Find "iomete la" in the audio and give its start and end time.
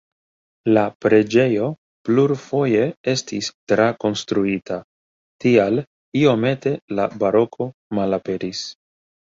6.23-7.07